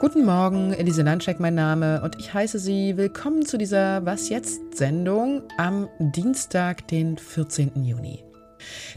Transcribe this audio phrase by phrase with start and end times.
[0.00, 4.76] Guten Morgen, Elise Landscheck mein Name und ich heiße Sie willkommen zu dieser Was jetzt
[4.76, 7.84] Sendung am Dienstag, den 14.
[7.84, 8.24] Juni.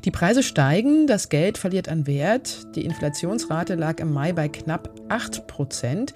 [0.06, 4.90] Die Preise steigen, das Geld verliert an Wert, die Inflationsrate lag im Mai bei knapp
[5.10, 6.16] 8 Prozent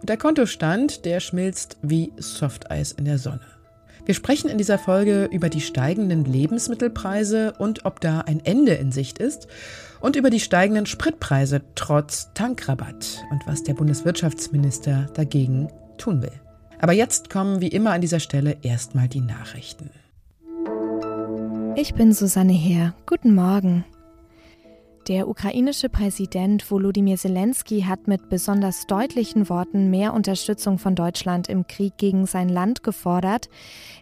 [0.00, 3.61] und der Kontostand, der schmilzt wie Softeis in der Sonne.
[4.04, 8.90] Wir sprechen in dieser Folge über die steigenden Lebensmittelpreise und ob da ein Ende in
[8.90, 9.46] Sicht ist
[10.00, 15.68] und über die steigenden Spritpreise trotz Tankrabatt und was der Bundeswirtschaftsminister dagegen
[15.98, 16.32] tun will.
[16.80, 19.90] Aber jetzt kommen wie immer an dieser Stelle erstmal die Nachrichten.
[21.76, 22.94] Ich bin Susanne Heer.
[23.06, 23.84] Guten Morgen.
[25.08, 31.66] Der ukrainische Präsident Volodymyr Zelensky hat mit besonders deutlichen Worten mehr Unterstützung von Deutschland im
[31.66, 33.48] Krieg gegen sein Land gefordert.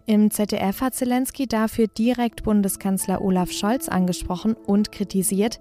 [0.04, 5.58] Im ZDF hat Zelensky dafür direkt Bundeskanzler Olaf Scholz angesprochen und kritisiert.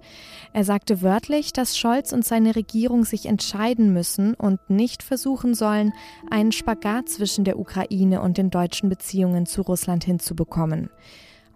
[0.52, 5.94] Er sagte wörtlich, dass Scholz und seine Regierung sich entscheiden müssen und nicht versuchen sollen,
[6.30, 10.90] einen Spagat zwischen der Ukraine und den deutschen Beziehungen zu Russland hinzubekommen.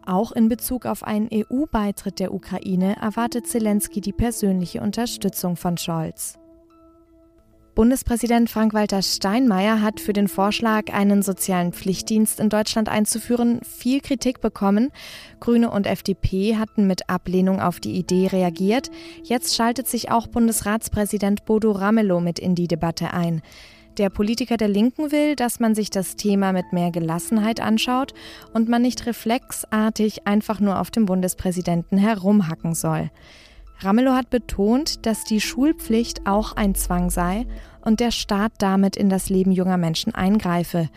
[0.06, 6.38] Auch in Bezug auf einen EU-Beitritt der Ukraine erwartet Zelensky die persönliche Unterstützung von Scholz.
[7.74, 14.40] Bundespräsident Frank-Walter Steinmeier hat für den Vorschlag, einen sozialen Pflichtdienst in Deutschland einzuführen, viel Kritik
[14.40, 14.92] bekommen.
[15.40, 18.92] Grüne und FDP hatten mit Ablehnung auf die Idee reagiert.
[19.24, 23.42] Jetzt schaltet sich auch Bundesratspräsident Bodo Ramelow mit in die Debatte ein.
[23.98, 28.12] Der Politiker der Linken will, dass man sich das Thema mit mehr Gelassenheit anschaut
[28.52, 33.10] und man nicht reflexartig einfach nur auf dem Bundespräsidenten herumhacken soll.
[33.78, 37.46] Ramelow hat betont, dass die Schulpflicht auch ein Zwang sei
[37.82, 40.88] und der Staat damit in das Leben junger Menschen eingreife.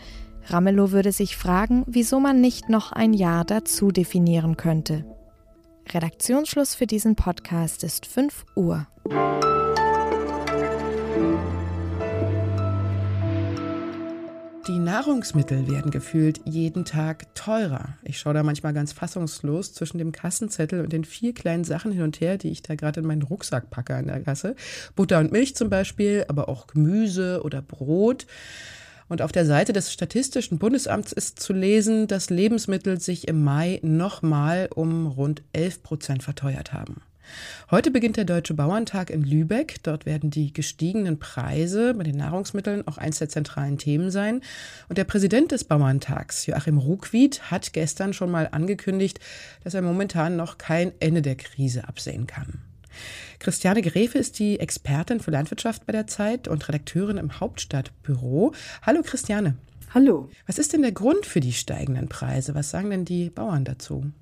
[0.46, 5.04] Ramelow würde sich fragen, wieso man nicht noch ein Jahr dazu definieren könnte.
[5.88, 8.86] Redaktionsschluss für diesen Podcast ist 5 Uhr.
[14.68, 17.96] Die Nahrungsmittel werden gefühlt jeden Tag teurer.
[18.02, 22.02] Ich schaue da manchmal ganz fassungslos zwischen dem Kassenzettel und den vier kleinen Sachen hin
[22.02, 24.56] und her, die ich da gerade in meinen Rucksack packe an der Kasse.
[24.94, 28.26] Butter und Milch zum Beispiel, aber auch Gemüse oder Brot.
[29.08, 33.80] Und auf der Seite des Statistischen Bundesamts ist zu lesen, dass Lebensmittel sich im Mai
[33.82, 37.00] nochmal um rund 11 Prozent verteuert haben.
[37.70, 39.82] Heute beginnt der Deutsche Bauerntag in Lübeck.
[39.82, 44.40] Dort werden die gestiegenen Preise bei den Nahrungsmitteln auch eins der zentralen Themen sein.
[44.88, 49.20] Und der Präsident des Bauerntags, Joachim Ruckwied, hat gestern schon mal angekündigt,
[49.64, 52.60] dass er momentan noch kein Ende der Krise absehen kann.
[53.38, 58.52] Christiane Grefe ist die Expertin für Landwirtschaft bei der Zeit und Redakteurin im Hauptstadtbüro.
[58.82, 59.56] Hallo Christiane.
[59.94, 60.28] Hallo.
[60.46, 62.54] Was ist denn der Grund für die steigenden Preise?
[62.54, 64.12] Was sagen denn die Bauern dazu?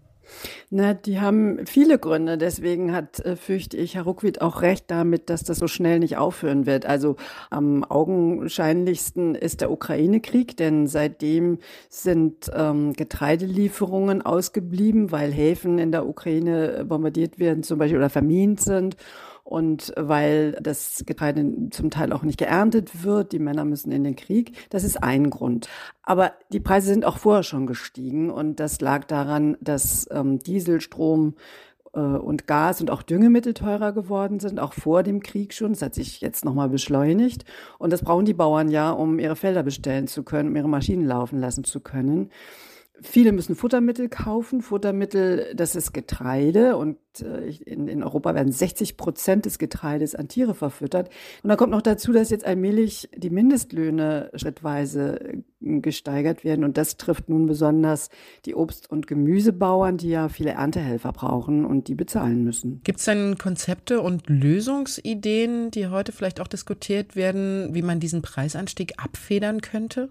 [0.71, 2.39] Na, die haben viele Gründe.
[2.39, 6.17] Deswegen hat, äh, fürchte ich, Herr Ruckwied auch recht damit, dass das so schnell nicht
[6.17, 6.87] aufhören wird.
[6.87, 7.17] Also
[7.51, 16.07] am augenscheinlichsten ist der Ukraine-Krieg, denn seitdem sind ähm, Getreidelieferungen ausgeblieben, weil Häfen in der
[16.07, 18.97] Ukraine bombardiert werden zum Beispiel oder vermint sind
[19.47, 24.17] und weil das Getreide zum Teil auch nicht geerntet wird, die Männer müssen in den
[24.17, 24.53] Krieg.
[24.71, 25.69] Das ist ein Grund.
[26.03, 31.37] Aber die Preise sind auch vorher schon gestiegen und das lag daran, dass ähm, Dieselstrom
[31.95, 35.75] äh, und Gas und auch Düngemittel teurer geworden sind, auch vor dem Krieg schon.
[35.75, 37.45] Das hat sich jetzt nochmal beschleunigt.
[37.78, 41.07] Und das brauchen die Bauern ja, um ihre Felder bestellen zu können, um ihre Maschinen
[41.07, 42.31] laufen lassen zu können.
[43.03, 44.62] Viele müssen Futtermittel kaufen.
[44.62, 50.29] Futtermittel, das ist Getreide und äh, in, in, Europa werden 60 Prozent des Getreides an
[50.29, 51.11] Tiere verfüttert.
[51.43, 55.43] Und da kommt noch dazu, dass jetzt allmählich die Mindestlöhne schrittweise äh,
[55.81, 58.09] gesteigert werden und das trifft nun besonders
[58.45, 62.81] die Obst- und Gemüsebauern, die ja viele Erntehelfer brauchen und die bezahlen müssen.
[62.84, 68.23] Gibt es denn Konzepte und Lösungsideen, die heute vielleicht auch diskutiert werden, wie man diesen
[68.23, 70.09] Preisanstieg abfedern könnte?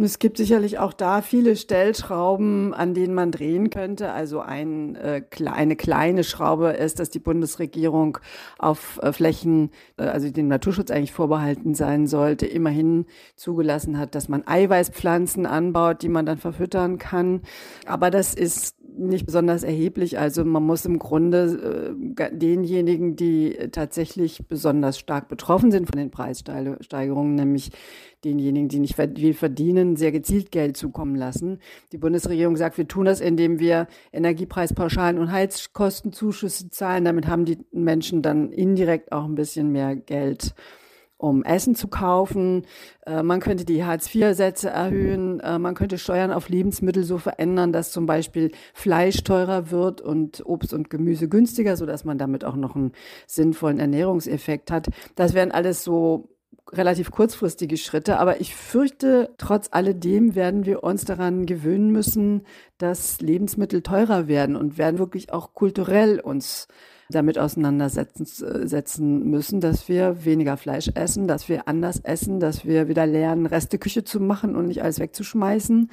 [0.00, 4.12] Und es gibt sicherlich auch da viele Stellschrauben, an denen man drehen könnte.
[4.12, 8.16] Also ein, äh, eine kleine Schraube ist, dass die Bundesregierung
[8.58, 13.04] auf äh, Flächen, äh, also dem Naturschutz eigentlich vorbehalten sein sollte, immerhin
[13.36, 17.42] zugelassen hat, dass man Eiweißpflanzen anbaut, die man dann verfüttern kann.
[17.84, 20.18] Aber das ist nicht besonders erheblich.
[20.18, 26.10] Also man muss im Grunde äh, denjenigen, die tatsächlich besonders stark betroffen sind von den
[26.10, 27.70] Preissteigerungen, nämlich
[28.24, 31.58] denjenigen, die nicht viel verdienen, sehr gezielt Geld zukommen lassen.
[31.92, 37.04] Die Bundesregierung sagt, wir tun das, indem wir Energiepreispauschalen und Heizkostenzuschüsse zahlen.
[37.04, 40.54] Damit haben die Menschen dann indirekt auch ein bisschen mehr Geld
[41.20, 42.64] um Essen zu kaufen.
[43.06, 45.40] Äh, man könnte die Hartz-IV-Sätze erhöhen.
[45.40, 50.44] Äh, man könnte Steuern auf Lebensmittel so verändern, dass zum Beispiel Fleisch teurer wird und
[50.46, 52.92] Obst und Gemüse günstiger, sodass man damit auch noch einen
[53.26, 54.88] sinnvollen Ernährungseffekt hat.
[55.14, 56.30] Das wären alles so
[56.72, 62.46] relativ kurzfristige Schritte, aber ich fürchte, trotz alledem werden wir uns daran gewöhnen müssen,
[62.78, 66.68] dass Lebensmittel teurer werden und werden wirklich auch kulturell uns
[67.10, 72.88] damit auseinandersetzen setzen müssen, dass wir weniger Fleisch essen, dass wir anders essen, dass wir
[72.88, 75.90] wieder lernen, Resteküche zu machen und nicht alles wegzuschmeißen.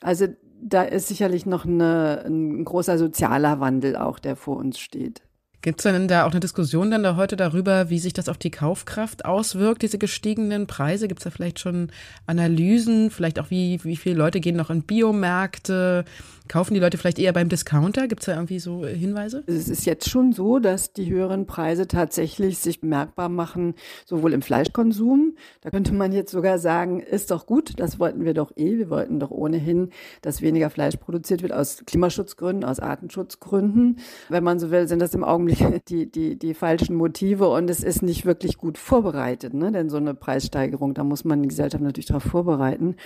[0.00, 0.26] Also
[0.60, 5.22] da ist sicherlich noch eine, ein großer sozialer Wandel auch, der vor uns steht.
[5.60, 8.38] Gibt es denn da auch eine Diskussion dann da heute darüber, wie sich das auf
[8.38, 11.08] die Kaufkraft auswirkt, diese gestiegenen Preise?
[11.08, 11.90] Gibt es da vielleicht schon
[12.26, 16.04] Analysen, vielleicht auch wie, wie viele Leute gehen noch in Biomärkte?
[16.46, 18.06] Kaufen die Leute vielleicht eher beim Discounter?
[18.06, 19.42] Gibt es da irgendwie so Hinweise?
[19.46, 23.74] Es ist jetzt schon so, dass die höheren Preise tatsächlich sich bemerkbar machen,
[24.06, 25.36] sowohl im Fleischkonsum.
[25.60, 28.78] Da könnte man jetzt sogar sagen, ist doch gut, das wollten wir doch eh.
[28.78, 29.90] Wir wollten doch ohnehin,
[30.22, 33.98] dass weniger Fleisch produziert wird aus Klimaschutzgründen, aus Artenschutzgründen.
[34.30, 35.47] Wenn man so will, sind das im Augenblick
[35.88, 39.54] die, die, die falschen Motive und es ist nicht wirklich gut vorbereitet.
[39.54, 39.72] Ne?
[39.72, 42.96] Denn so eine Preissteigerung, da muss man die Gesellschaft natürlich darauf vorbereiten.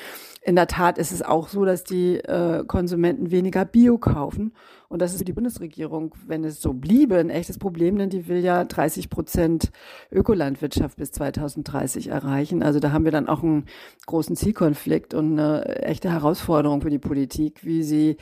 [0.42, 4.52] In der Tat ist es auch so, dass die äh, Konsumenten weniger Bio kaufen.
[4.88, 8.28] Und das ist für die Bundesregierung, wenn es so bliebe, ein echtes Problem, denn die
[8.28, 9.70] will ja 30 Prozent
[10.10, 12.62] Ökolandwirtschaft bis 2030 erreichen.
[12.62, 13.64] Also da haben wir dann auch einen
[14.06, 18.18] großen Zielkonflikt und eine echte Herausforderung für die Politik, wie sie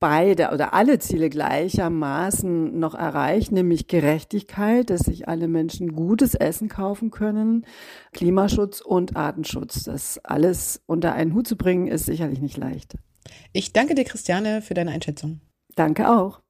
[0.00, 6.68] beide oder alle Ziele gleichermaßen noch erreicht, nämlich Gerechtigkeit, dass sich alle Menschen gutes Essen
[6.68, 7.66] kaufen können,
[8.12, 9.84] Klimaschutz und Artenschutz.
[9.84, 12.96] Das alles unter einen Hut zu bringen, ist sicherlich nicht leicht.
[13.52, 15.40] Ich danke dir, Christiane, für deine Einschätzung.
[15.76, 16.40] Danke auch.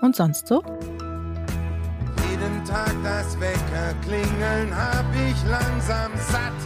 [0.00, 0.62] Und sonst so?
[2.30, 6.63] Jeden Tag das Wecker klingeln hab ich langsam satt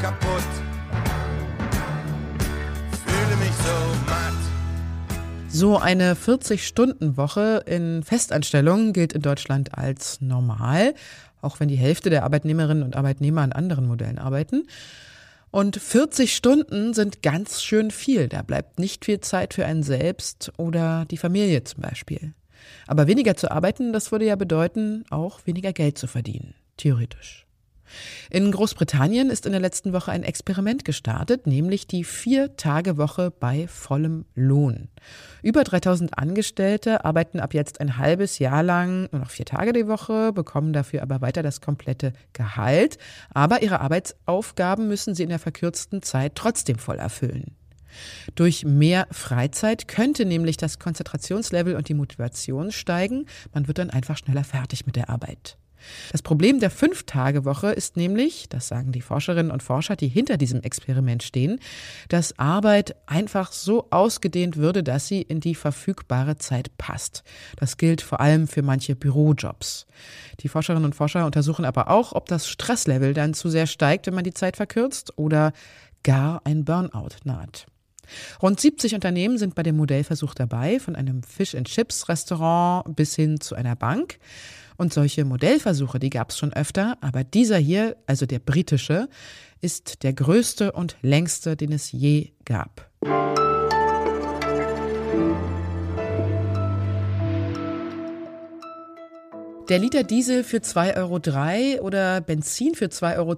[0.00, 0.48] kaputt.
[3.06, 4.38] Fühle mich so matt.
[5.48, 10.94] So eine 40-Stunden-Woche in Festanstellung gilt in Deutschland als normal,
[11.40, 14.66] auch wenn die Hälfte der Arbeitnehmerinnen und Arbeitnehmer an anderen Modellen arbeiten.
[15.50, 18.28] Und 40 Stunden sind ganz schön viel.
[18.28, 22.34] Da bleibt nicht viel Zeit für einen selbst oder die Familie zum Beispiel.
[22.86, 26.54] Aber weniger zu arbeiten, das würde ja bedeuten, auch weniger Geld zu verdienen.
[26.76, 27.47] Theoretisch.
[28.30, 34.24] In Großbritannien ist in der letzten Woche ein Experiment gestartet, nämlich die Vier-Tage-Woche bei vollem
[34.34, 34.88] Lohn.
[35.42, 39.86] Über 3000 Angestellte arbeiten ab jetzt ein halbes Jahr lang nur noch vier Tage die
[39.86, 42.98] Woche, bekommen dafür aber weiter das komplette Gehalt.
[43.32, 47.56] Aber ihre Arbeitsaufgaben müssen sie in der verkürzten Zeit trotzdem voll erfüllen.
[48.34, 53.26] Durch mehr Freizeit könnte nämlich das Konzentrationslevel und die Motivation steigen.
[53.52, 55.56] Man wird dann einfach schneller fertig mit der Arbeit.
[56.12, 60.62] Das Problem der Fünf-Tage-Woche ist nämlich, das sagen die Forscherinnen und Forscher, die hinter diesem
[60.62, 61.60] Experiment stehen,
[62.08, 67.22] dass Arbeit einfach so ausgedehnt würde, dass sie in die verfügbare Zeit passt.
[67.56, 69.86] Das gilt vor allem für manche Bürojobs.
[70.40, 74.14] Die Forscherinnen und Forscher untersuchen aber auch, ob das Stresslevel dann zu sehr steigt, wenn
[74.14, 75.52] man die Zeit verkürzt oder
[76.02, 77.66] gar ein Burnout naht.
[78.42, 83.76] Rund 70 Unternehmen sind bei dem Modellversuch dabei, von einem Fish-and-Chips-Restaurant bis hin zu einer
[83.76, 84.18] Bank.
[84.80, 89.08] Und solche Modellversuche, die gab es schon öfter, aber dieser hier, also der britische,
[89.60, 92.88] ist der größte und längste, den es je gab.
[99.68, 100.96] Der Liter Diesel für 2,03
[101.74, 103.36] Euro oder Benzin für 2,10 Euro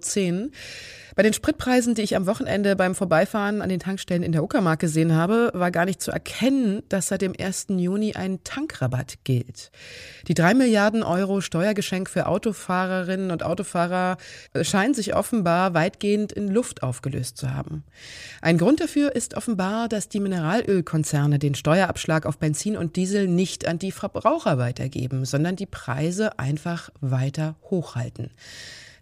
[1.21, 4.81] bei den Spritpreisen, die ich am Wochenende beim Vorbeifahren an den Tankstellen in der Uckermark
[4.81, 7.67] gesehen habe, war gar nicht zu erkennen, dass seit dem 1.
[7.77, 9.71] Juni ein Tankrabatt gilt.
[10.29, 14.17] Die drei Milliarden Euro Steuergeschenk für Autofahrerinnen und Autofahrer
[14.63, 17.85] scheinen sich offenbar weitgehend in Luft aufgelöst zu haben.
[18.41, 23.69] Ein Grund dafür ist offenbar, dass die Mineralölkonzerne den Steuerabschlag auf Benzin und Diesel nicht
[23.69, 28.31] an die Verbraucher weitergeben, sondern die Preise einfach weiter hochhalten.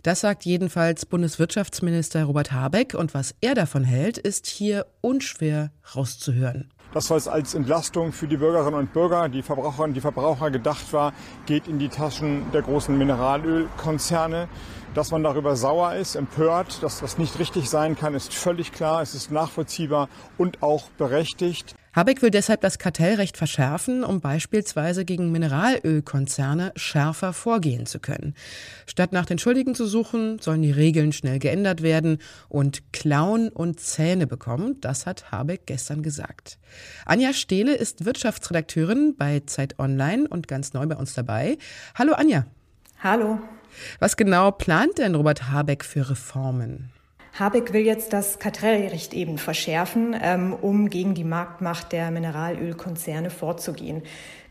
[0.08, 2.94] Das sagt jedenfalls Bundeswirtschaftsminister Robert Habeck.
[2.94, 6.72] Und was er davon hält, ist hier unschwer rauszuhören.
[6.94, 11.12] Das, was als Entlastung für die Bürgerinnen und Bürger, die Verbraucherinnen und Verbraucher gedacht war,
[11.44, 14.48] geht in die Taschen der großen Mineralölkonzerne.
[14.94, 19.02] Dass man darüber sauer ist, empört, dass das nicht richtig sein kann, ist völlig klar.
[19.02, 21.74] Es ist nachvollziehbar und auch berechtigt.
[21.94, 28.34] Habeck will deshalb das Kartellrecht verschärfen, um beispielsweise gegen Mineralölkonzerne schärfer vorgehen zu können.
[28.86, 32.18] Statt nach den Schuldigen zu suchen, sollen die Regeln schnell geändert werden
[32.48, 34.80] und Klauen und Zähne bekommen.
[34.80, 36.58] Das hat Habeck gestern gesagt.
[37.06, 41.58] Anja Stehle ist Wirtschaftsredakteurin bei Zeit Online und ganz neu bei uns dabei.
[41.94, 42.44] Hallo Anja.
[43.02, 43.38] Hallo.
[43.98, 46.90] Was genau plant denn Robert Habeck für Reformen?
[47.38, 54.02] Habeck will jetzt das Kartellrecht eben verschärfen, ähm, um gegen die Marktmacht der Mineralölkonzerne vorzugehen.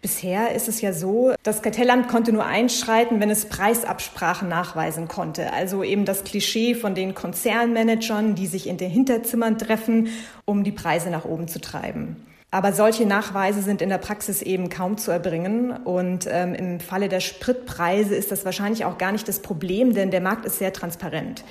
[0.02, 5.52] Bisher ist es ja so, das Kartellamt konnte nur einschreiten, wenn es Preisabsprachen nachweisen konnte.
[5.52, 10.08] Also eben das Klischee von den Konzernmanagern, die sich in den Hinterzimmern treffen,
[10.46, 12.16] um die Preise nach oben zu treiben.
[12.52, 15.72] Aber solche Nachweise sind in der Praxis eben kaum zu erbringen.
[15.72, 20.12] Und ähm, im Falle der Spritpreise ist das wahrscheinlich auch gar nicht das Problem, denn
[20.12, 21.44] der Markt ist sehr transparent.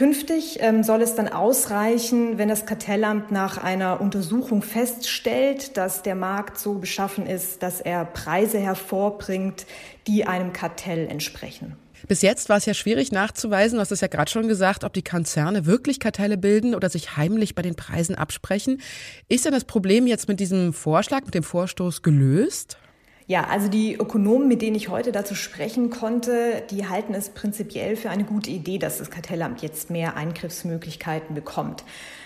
[0.00, 6.14] Künftig ähm, soll es dann ausreichen, wenn das Kartellamt nach einer Untersuchung feststellt, dass der
[6.14, 9.66] Markt so beschaffen ist, dass er Preise hervorbringt,
[10.06, 11.76] die einem Kartell entsprechen.
[12.08, 14.94] Bis jetzt war es ja schwierig nachzuweisen, du hast es ja gerade schon gesagt, ob
[14.94, 18.80] die Konzerne wirklich Kartelle bilden oder sich heimlich bei den Preisen absprechen.
[19.28, 22.78] Ist denn das Problem jetzt mit diesem Vorschlag, mit dem Vorstoß gelöst?
[23.30, 27.94] Ja, also die Ökonomen, mit denen ich heute dazu sprechen konnte, die halten es prinzipiell
[27.94, 31.84] für eine gute Idee, dass das Kartellamt jetzt mehr Eingriffsmöglichkeiten bekommt.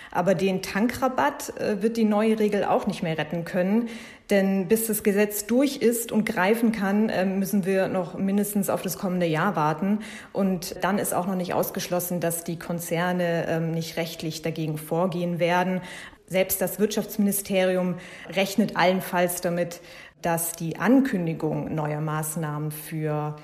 [0.09, 3.89] Aber den Tankrabatt äh, wird die neue Regel auch nicht mehr retten können.
[4.31, 8.81] Denn bis das Gesetz durch ist und greifen kann, äh, müssen wir noch mindestens auf
[8.81, 9.99] das kommende Jahr warten.
[10.33, 15.37] Und dann ist auch noch nicht ausgeschlossen, dass die Konzerne ähm, nicht rechtlich dagegen vorgehen
[15.37, 15.81] werden.
[16.27, 17.95] Selbst das Wirtschaftsministerium
[18.29, 19.81] rechnet allenfalls damit,
[20.21, 23.35] dass die Ankündigung neuer Maßnahmen für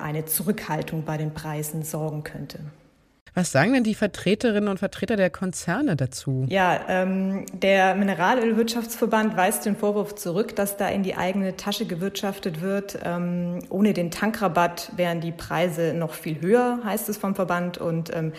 [0.00, 2.60] eine Zurückhaltung bei den Preisen sorgen könnte.
[3.34, 6.46] Was sagen denn die Vertreterinnen und Vertreter der Konzerne dazu?
[6.48, 12.60] Ja, ähm, der Mineralölwirtschaftsverband weist den Vorwurf zurück, dass da in die eigene Tasche gewirtschaftet
[12.62, 12.98] wird.
[13.04, 17.78] Ähm, ohne den Tankrabatt wären die Preise noch viel höher, heißt es vom Verband.
[17.78, 18.32] Und ähm,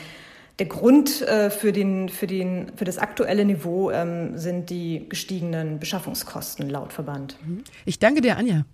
[0.60, 5.80] der Grund äh, für, den, für, den, für das aktuelle Niveau ähm, sind die gestiegenen
[5.80, 7.38] Beschaffungskosten laut Verband.
[7.46, 7.64] Mhm.
[7.86, 8.66] Ich danke dir, Anja.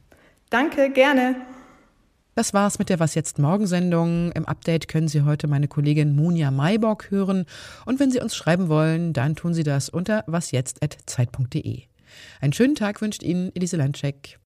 [0.50, 1.36] Danke, gerne.
[2.34, 4.32] Das war's mit der Was jetzt Morgensendung.
[4.34, 7.46] Im Update können Sie heute meine Kollegin Munja Maybock hören.
[7.86, 11.84] Und wenn Sie uns schreiben wollen, dann tun Sie das unter wasjetzt.zeit.de.
[12.42, 14.40] Einen schönen Tag wünscht Ihnen Elise Landcheck.